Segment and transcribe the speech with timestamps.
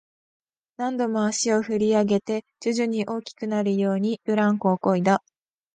[0.77, 5.23] 何度も足を振り上げて、徐々に大きくなるように、ブランコをこいだ